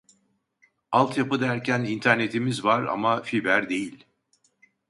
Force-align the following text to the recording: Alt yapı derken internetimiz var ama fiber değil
Alt 0.91 1.17
yapı 1.17 1.39
derken 1.41 1.83
internetimiz 1.83 2.63
var 2.65 2.83
ama 2.83 3.21
fiber 3.23 3.69
değil 3.69 4.05